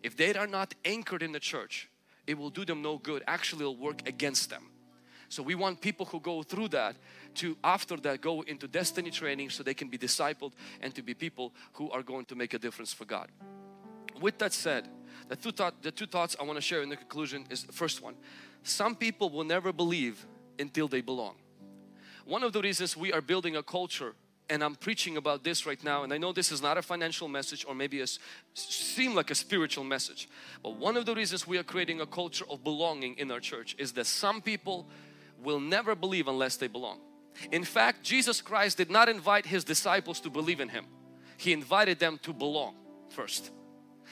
[0.04, 1.90] if they are not anchored in the church
[2.28, 3.24] it will do them no good.
[3.28, 4.64] Actually it'll work against them.
[5.30, 6.96] So we want people who go through that
[7.36, 11.14] to after that go into destiny training so they can be discipled and to be
[11.14, 13.30] people who are going to make a difference for God.
[14.20, 14.88] With that said,
[15.28, 17.74] the two, thought, the two thoughts I want to share in the conclusion is the
[17.74, 18.16] first one.
[18.64, 20.26] Some people will never believe
[20.60, 21.36] until they belong.
[22.26, 24.14] One of the reasons we are building a culture
[24.50, 27.28] and I'm preaching about this right now and I know this is not a financial
[27.28, 28.08] message or maybe a
[28.54, 30.30] seem like a spiritual message
[30.62, 33.76] but one of the reasons we are creating a culture of belonging in our church
[33.80, 34.88] is that some people
[35.44, 37.00] will never believe unless they belong
[37.52, 40.86] in fact Jesus Christ did not invite his disciples to believe in him.
[41.38, 42.76] He invited them to belong
[43.10, 43.52] first.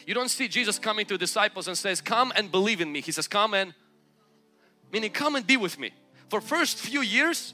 [0.06, 3.02] You don't see Jesus coming to disciples and says come and believe in me.
[3.02, 3.74] He says come and
[4.92, 5.92] meaning come and be with me.
[6.30, 7.54] For first few years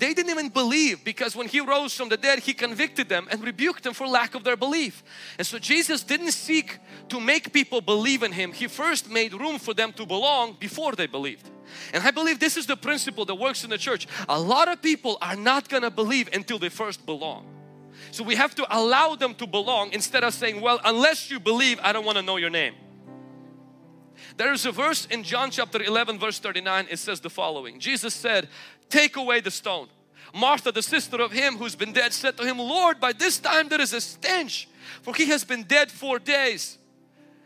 [0.00, 3.44] they didn't even believe because when He rose from the dead, He convicted them and
[3.44, 5.02] rebuked them for lack of their belief.
[5.38, 6.78] And so Jesus didn't seek
[7.10, 8.52] to make people believe in Him.
[8.52, 11.50] He first made room for them to belong before they believed.
[11.92, 14.08] And I believe this is the principle that works in the church.
[14.28, 17.46] A lot of people are not going to believe until they first belong.
[18.10, 21.78] So we have to allow them to belong instead of saying, well, unless you believe,
[21.82, 22.74] I don't want to know your name.
[24.36, 28.14] There is a verse in John chapter 11 verse 39 it says the following Jesus
[28.14, 28.48] said
[28.90, 29.88] take away the stone.
[30.34, 33.68] Martha the sister of him who's been dead said to him Lord by this time
[33.68, 34.68] there is a stench
[35.02, 36.78] for he has been dead four days.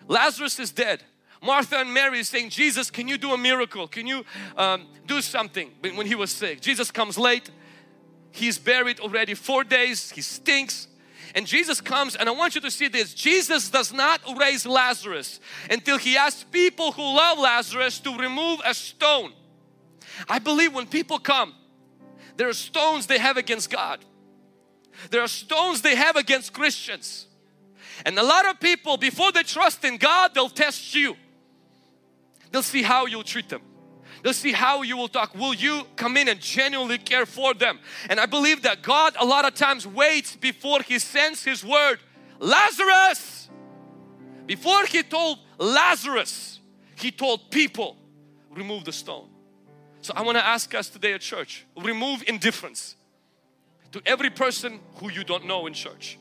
[0.08, 1.02] Lazarus is dead.
[1.42, 3.86] Martha and Mary is saying Jesus can you do a miracle?
[3.86, 4.24] Can you
[4.56, 6.60] um, do something when he was sick?
[6.60, 7.50] Jesus comes late.
[8.32, 10.10] He's buried already four days.
[10.10, 10.88] He stinks.
[11.34, 13.14] And Jesus comes and I want you to see this.
[13.14, 18.74] Jesus does not raise Lazarus until he asks people who love Lazarus to remove a
[18.74, 19.32] stone.
[20.28, 21.54] I believe when people come,
[22.36, 24.04] there are stones they have against God.
[25.10, 27.26] There are stones they have against Christians.
[28.04, 31.16] And a lot of people, before they trust in God, they'll test you.
[32.50, 33.62] They'll see how you'll treat them.
[34.22, 35.34] They'll see how you will talk.
[35.34, 37.78] Will you come in and genuinely care for them?
[38.08, 41.98] And I believe that God a lot of times waits before He sends His word.
[42.38, 43.50] Lazarus!
[44.46, 46.60] Before He told Lazarus,
[46.96, 47.96] He told people,
[48.50, 49.28] remove the stone.
[50.04, 52.94] So I want to ask us today at church, remove indifference
[53.92, 56.18] to every person who you don't know in church.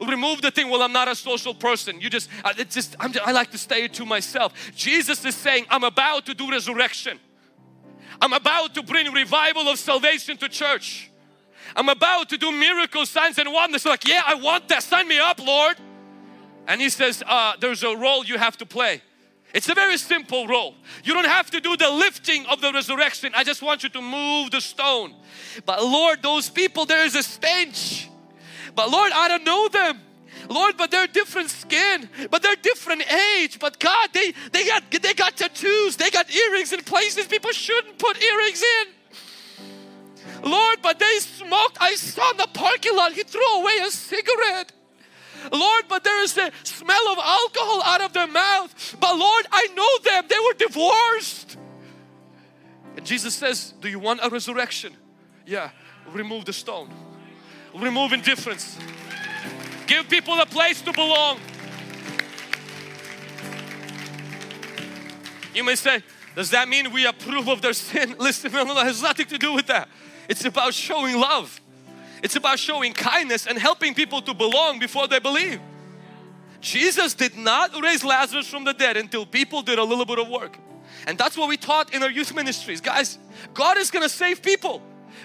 [0.00, 2.00] Remove the thing, well, I'm not a social person.
[2.00, 4.54] You just, I, just, I'm, I like to stay to myself.
[4.74, 7.20] Jesus is saying, I'm about to do resurrection.
[8.22, 11.10] I'm about to bring revival of salvation to church.
[11.76, 13.84] I'm about to do miracles, signs and wonders.
[13.84, 14.82] Like, yeah, I want that.
[14.82, 15.76] Sign me up, Lord.
[16.66, 19.02] And he says, uh, there's a role you have to play.
[19.52, 20.74] It's a very simple role.
[21.02, 23.32] You don't have to do the lifting of the resurrection.
[23.34, 25.14] I just want you to move the stone.
[25.66, 28.08] But Lord, those people, there is a stench.
[28.74, 30.00] But Lord, I don't know them.
[30.48, 33.58] Lord, but they're different skin, but they're different age.
[33.58, 37.98] But God, they they got they got tattoos, they got earrings in places people shouldn't
[37.98, 40.50] put earrings in.
[40.50, 41.78] Lord, but they smoked.
[41.80, 44.72] I saw in the parking lot, he threw away a cigarette.
[45.52, 48.96] Lord, but there is a smell of alcohol out of their mouth.
[49.00, 50.24] But Lord, I know them.
[50.28, 51.56] They were divorced.
[52.96, 54.96] And Jesus says, Do you want a resurrection?
[55.46, 55.70] Yeah,
[56.12, 56.90] remove the stone.
[57.74, 58.78] Remove indifference.
[59.86, 61.40] Give people a place to belong.
[65.54, 66.02] You may say,
[66.34, 68.14] does that mean we approve of their sin?
[68.18, 69.88] Listen, no, no, no, it has nothing to do with that.
[70.28, 71.59] It's about showing love.
[72.22, 75.60] It's about showing kindness and helping people to belong before they believe.
[76.60, 80.28] Jesus did not raise Lazarus from the dead until people did a little bit of
[80.28, 80.58] work.
[81.06, 82.80] And that's what we taught in our youth ministries.
[82.80, 83.18] Guys,
[83.54, 84.82] God is to save people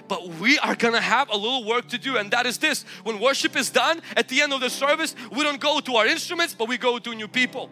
[0.08, 3.20] but we are gonna have a little work to do and that is this when
[3.20, 6.54] worship is done at the end of the service we don't go to our instruments
[6.54, 7.70] but we go to new people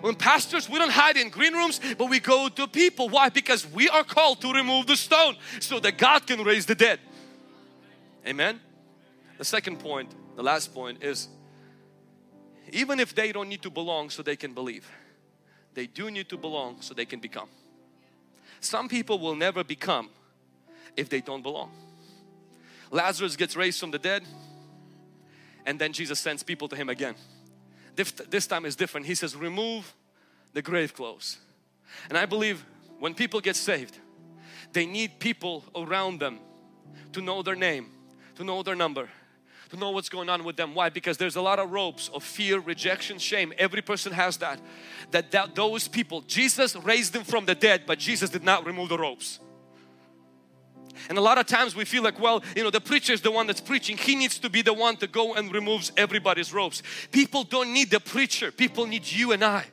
[0.00, 3.66] when pastors we don't hide in green rooms but we go to people why because
[3.72, 7.00] we are called to remove the stone so that God can raise the dead
[8.28, 8.60] amen
[9.38, 11.28] the second point the last point is
[12.70, 14.86] even if they don't need to belong so they can believe
[15.74, 17.48] they do need to belong so they can become
[18.60, 20.10] some people will never become
[20.96, 21.70] if they don't belong.
[22.90, 24.22] Lazarus gets raised from the dead
[25.66, 27.14] and then Jesus sends people to him again.
[27.94, 29.06] This time is different.
[29.06, 29.94] He says, remove
[30.52, 31.38] the grave clothes.
[32.08, 32.64] And I believe
[33.00, 33.98] when people get saved,
[34.72, 36.38] they need people around them
[37.12, 37.86] to know their name,
[38.38, 39.08] to know their number,
[39.70, 40.72] to know what's going on with them.
[40.72, 40.90] Why?
[40.90, 43.52] Because there's a lot of ropes of fear, rejection, shame.
[43.58, 44.60] Every person has that.
[45.10, 48.90] That, that those people, Jesus raised them from the dead, but Jesus did not remove
[48.90, 49.40] the ropes.
[51.08, 53.30] And a lot of times we feel like, well, you know, the preacher is the
[53.32, 53.96] one that's preaching.
[53.96, 56.82] He needs to be the one to go and removes everybody's ropes.
[57.10, 58.52] People don't need the preacher.
[58.52, 59.64] People need you and I.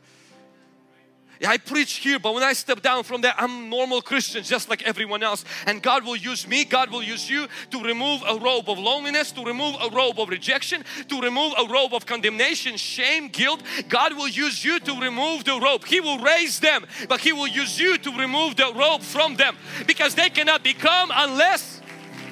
[1.43, 4.83] I preach here, but when I step down from there, I'm normal Christian just like
[4.83, 5.43] everyone else.
[5.65, 9.31] And God will use me, God will use you to remove a robe of loneliness,
[9.33, 13.61] to remove a robe of rejection, to remove a robe of condemnation, shame, guilt.
[13.89, 15.85] God will use you to remove the robe.
[15.85, 19.57] He will raise them, but He will use you to remove the robe from them
[19.87, 21.81] because they cannot become unless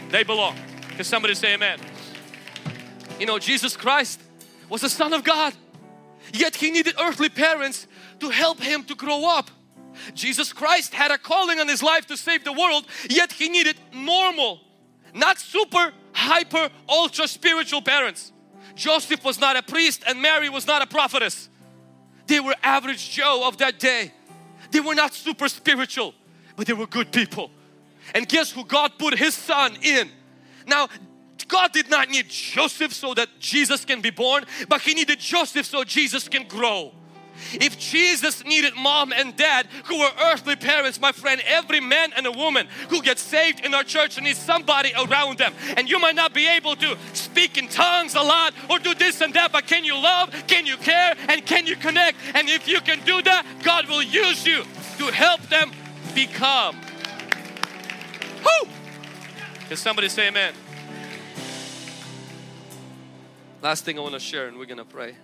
[0.09, 0.55] they belong.
[0.95, 1.79] Can somebody say amen?
[3.19, 4.21] You know, Jesus Christ
[4.69, 5.53] was the Son of God,
[6.33, 7.87] yet He needed earthly parents
[8.19, 9.49] to help Him to grow up.
[10.13, 13.77] Jesus Christ had a calling on His life to save the world, yet He needed
[13.93, 14.61] normal,
[15.13, 18.31] not super, hyper, ultra spiritual parents.
[18.75, 21.49] Joseph was not a priest and Mary was not a prophetess.
[22.27, 24.11] They were average Joe of that day.
[24.71, 26.15] They were not super spiritual,
[26.55, 27.51] but they were good people.
[28.15, 30.09] And guess who God put His Son in?
[30.65, 30.87] Now,
[31.47, 35.65] God did not need Joseph so that Jesus can be born, but He needed Joseph
[35.65, 36.93] so Jesus can grow.
[37.53, 42.25] If Jesus needed mom and dad who were earthly parents, my friend, every man and
[42.25, 45.53] a woman who gets saved in our church needs somebody around them.
[45.77, 49.21] And you might not be able to speak in tongues a lot or do this
[49.21, 50.31] and that, but can you love?
[50.47, 51.15] Can you care?
[51.29, 52.17] And can you connect?
[52.33, 54.63] And if you can do that, God will use you
[54.97, 55.71] to help them
[56.13, 56.79] become.
[58.43, 58.69] Whoo!
[59.67, 60.53] Can somebody say amen?
[63.61, 65.15] Last thing I want to share, and we're going to pray.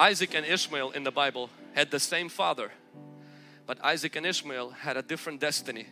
[0.00, 2.72] Isaac and Ishmael in the Bible had the same father,
[3.66, 5.88] but Isaac and Ishmael had a different destiny,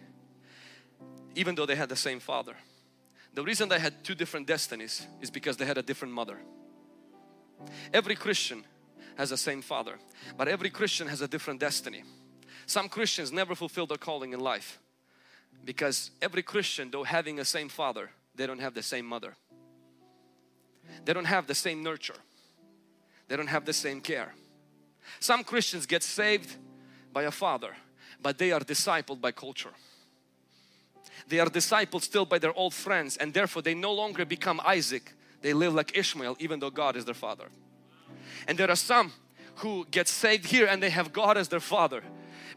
[1.34, 2.54] even though they had the same father.
[3.34, 6.38] The reason they had two different destinies is because they had a different mother.
[7.92, 8.64] Every Christian
[9.18, 9.98] has the same father,
[10.38, 12.02] but every Christian has a different destiny.
[12.64, 14.78] Some Christians never fulfill their calling in life
[15.66, 19.36] because every Christian, though having the same father, they don't have the same mother.
[21.04, 22.16] They don't have the same nurture.
[23.28, 24.34] They don't have the same care.
[25.20, 26.56] Some Christians get saved
[27.12, 27.76] by a father,
[28.22, 29.72] but they are discipled by culture.
[31.28, 35.12] They are discipled still by their old friends and therefore they no longer become Isaac.
[35.42, 37.48] They live like Ishmael even though God is their father.
[38.46, 39.12] And there are some
[39.56, 42.02] who get saved here and they have God as their father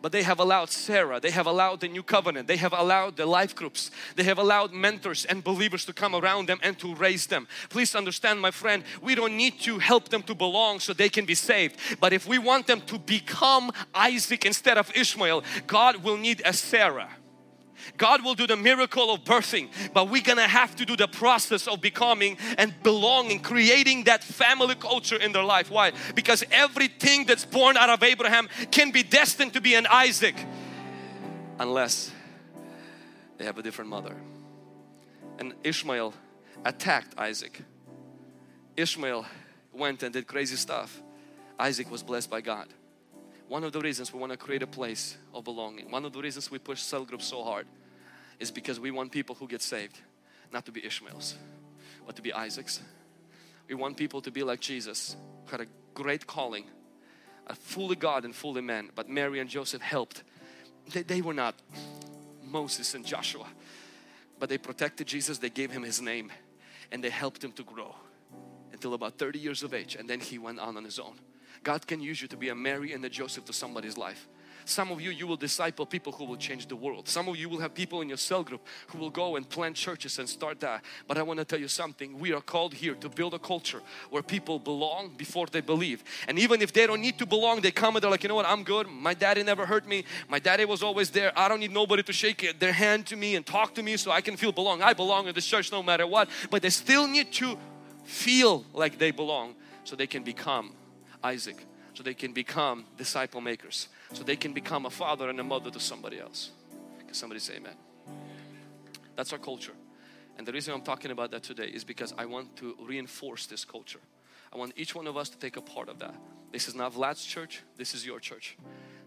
[0.02, 3.26] but they have allowed Sarah, they have allowed the new covenant, they have allowed the
[3.26, 7.28] life groups, they have allowed mentors and believers to come around them and to raise
[7.28, 7.48] them.
[7.70, 11.26] Please understand, my friend, we don't need to help them to belong so they can
[11.26, 16.18] be saved, but if we want them to become Isaac instead of Ishmael, God will
[16.18, 17.10] need a Sarah
[17.98, 21.68] God will do the miracle of birthing, but we're gonna have to do the process
[21.68, 25.70] of becoming and belonging, creating that family culture in their life.
[25.70, 25.92] Why?
[26.16, 30.36] Because everything that's born out of Abraham can be destined to be an Isaac
[31.60, 32.12] unless
[33.38, 34.16] they have a different mother.
[35.40, 36.14] And Ishmael
[36.66, 37.62] attacked Isaac.
[38.78, 39.26] Ishmael
[39.74, 41.02] went and did crazy stuff.
[41.60, 42.68] Isaac was blessed by God.
[43.52, 46.22] One of the reasons we want to create a place of belonging, one of the
[46.22, 47.68] reasons we push cell groups so hard
[48.40, 50.00] is because we want people who get saved
[50.54, 51.36] not to be Ishmaels,
[52.06, 52.80] but to be Isaacs.
[53.68, 56.64] We want people to be like Jesus, who had a great calling,
[57.46, 60.24] a fully God and fully man, but Mary and Joseph helped.
[60.94, 61.56] They, they were not
[62.42, 63.48] Moses and Joshua,
[64.40, 66.32] but they protected Jesus, they gave him his name,
[66.90, 67.96] and they helped him to grow
[68.72, 71.16] until about 30 years of age, and then he went on on his own.
[71.64, 74.28] God can use you to be a Mary and a Joseph to somebody's life.
[74.66, 77.08] Some of you, you will disciple people who will change the world.
[77.08, 79.76] Some of you will have people in your cell group who will go and plant
[79.76, 80.84] churches and start that.
[81.08, 82.20] But I want to tell you something.
[82.20, 86.04] We are called here to build a culture where people belong before they believe.
[86.28, 88.36] And even if they don't need to belong, they come and they're like, you know
[88.36, 88.88] what, I'm good.
[88.88, 90.06] My daddy never hurt me.
[90.30, 91.32] My daddy was always there.
[91.36, 94.12] I don't need nobody to shake their hand to me and talk to me so
[94.12, 94.82] I can feel belong.
[94.82, 96.30] I belong in this church no matter what.
[96.50, 97.58] But they still need to
[98.04, 100.74] feel like they belong so they can become
[101.24, 103.88] Isaac so they can become disciple makers.
[104.14, 106.52] So they can become a father and a mother to somebody else.
[107.00, 107.76] Can somebody say amen?
[109.16, 109.74] That's our culture.
[110.38, 113.66] And the reason I'm talking about that today is because I want to reinforce this
[113.66, 114.00] culture.
[114.54, 116.16] I want each one of us to take a part of that.
[116.52, 118.58] This is not Vlad's church this is your church.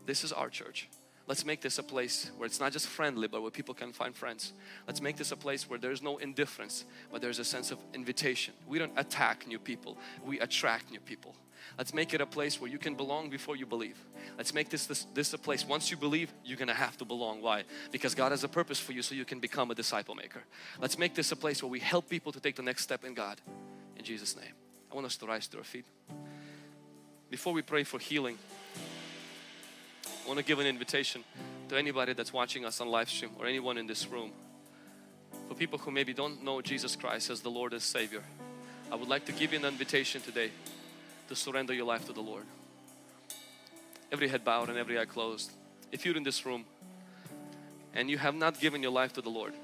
[0.07, 0.89] This is our church.
[1.27, 4.15] Let's make this a place where it's not just friendly, but where people can find
[4.15, 4.53] friends.
[4.87, 8.53] Let's make this a place where there's no indifference, but there's a sense of invitation.
[8.67, 11.35] We don't attack new people, we attract new people.
[11.77, 13.97] Let's make it a place where you can belong before you believe.
[14.37, 17.43] Let's make this, this, this a place, once you believe, you're gonna have to belong.
[17.43, 17.65] Why?
[17.91, 20.43] Because God has a purpose for you so you can become a disciple maker.
[20.81, 23.15] Let's make this a place where we help people to take the next step in
[23.15, 23.41] God.
[23.97, 24.53] In Jesus' name.
[24.91, 25.87] I want us to rise to our feet.
[27.31, 28.39] Before we pray for healing,
[30.25, 31.25] I want to give an invitation
[31.69, 34.31] to anybody that's watching us on live stream or anyone in this room.
[35.49, 38.23] For people who maybe don't know Jesus Christ as the Lord and Savior,
[38.93, 40.51] I would like to give you an invitation today
[41.29, 42.45] to surrender your life to the Lord.
[44.13, 45.53] Every head bowed and every eye closed.
[45.91, 46.65] If you're in this room
[47.95, 49.55] and you have not given your life to the Lord,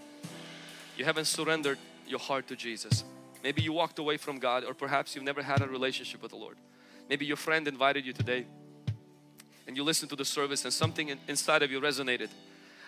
[0.97, 3.05] you haven't surrendered your heart to Jesus.
[3.43, 6.37] Maybe you walked away from God or perhaps you've never had a relationship with the
[6.37, 6.57] Lord.
[7.09, 8.47] Maybe your friend invited you today
[9.67, 12.29] and you listened to the service and something in, inside of you resonated,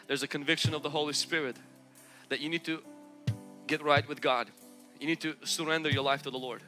[0.09, 1.57] there's a conviction of the Holy Spirit
[2.29, 2.83] that you need to
[3.67, 4.49] get right with God.
[5.01, 6.63] You need to surrender your life to the Lord.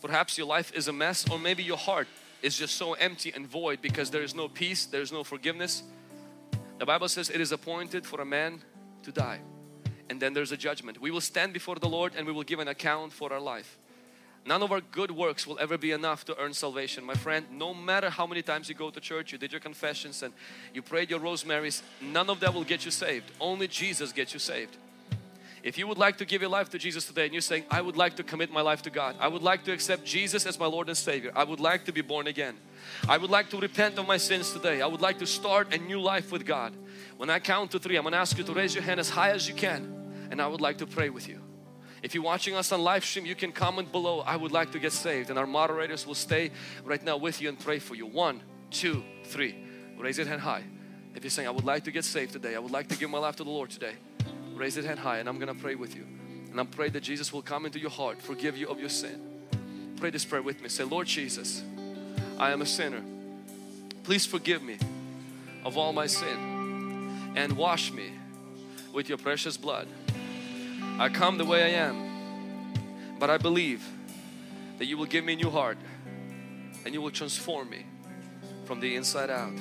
[0.00, 2.06] Perhaps your life is a mess, or maybe your heart
[2.40, 5.82] is just so empty and void because there is no peace, there is no forgiveness.
[6.78, 8.62] The Bible says it is appointed for a man
[9.02, 9.40] to die,
[10.08, 11.00] and then there's a judgment.
[11.00, 13.76] We will stand before the Lord and we will give an account for our life.
[14.46, 17.04] None of our good works will ever be enough to earn salvation.
[17.04, 20.22] My friend, no matter how many times you go to church, you did your confessions
[20.22, 20.32] and
[20.72, 23.30] you prayed your rosemarys, none of that will get you saved.
[23.40, 24.76] Only Jesus gets you saved.
[25.62, 27.80] If you would like to give your life to Jesus today and you're saying, I
[27.80, 29.16] would like to commit my life to God.
[29.18, 31.32] I would like to accept Jesus as my Lord and Savior.
[31.34, 32.56] I would like to be born again.
[33.08, 34.80] I would like to repent of my sins today.
[34.80, 36.74] I would like to start a new life with God.
[37.16, 39.30] When I count to three, I'm to ask you to raise your hand as high
[39.30, 39.98] as you can
[40.30, 41.40] and I would like to pray with you.
[42.02, 44.78] If you're watching us on live stream, you can comment below, I would like to
[44.78, 45.30] get saved.
[45.30, 46.52] And our moderators will stay
[46.84, 48.06] right now with you and pray for you.
[48.06, 49.56] One, two, three.
[49.98, 50.62] Raise your hand high.
[51.14, 53.10] If you're saying, I would like to get saved today, I would like to give
[53.10, 53.94] my life to the Lord today,
[54.58, 56.04] raise your hand high and I'm to pray with you.
[56.50, 59.20] And I pray that Jesus will come into your heart, forgive you of your sin.
[59.96, 60.68] Pray this prayer with me.
[60.68, 61.62] Say, Lord Jesus,
[62.38, 63.02] I am a sinner.
[64.04, 64.78] Please forgive me
[65.64, 68.12] of all my sin and wash me
[68.92, 69.86] with your precious blood.
[70.98, 73.86] I come the way I am, but I believe
[74.78, 75.78] that you will give me a new heart
[76.84, 77.84] and you will transform me
[78.64, 79.52] from the inside out.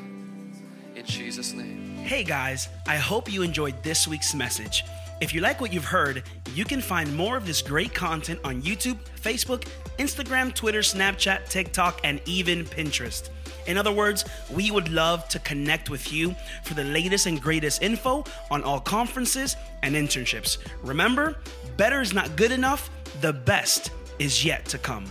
[0.96, 1.87] In Jesus' name.
[2.08, 4.86] Hey guys, I hope you enjoyed this week's message.
[5.20, 6.24] If you like what you've heard,
[6.56, 9.68] you can find more of this great content on YouTube, Facebook,
[10.00, 13.30] Instagram, Twitter, Snapchat, TikTok, and even Pinterest.
[13.66, 16.34] In other words, we would love to connect with you
[16.64, 20.60] for the latest and greatest info on all conferences and internships.
[20.84, 21.36] Remember,
[21.76, 22.90] better is not good enough,
[23.20, 25.04] the best is yet to come.